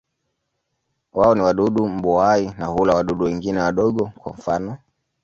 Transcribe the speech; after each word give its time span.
Wao 1.13 1.35
ni 1.35 1.41
wadudu 1.41 1.87
mbuai 1.87 2.53
na 2.57 2.65
hula 2.65 2.93
wadudu 2.95 3.25
wengine 3.25 3.59
wadogo, 3.59 4.11
kwa 4.17 4.33
mfano. 4.33 4.77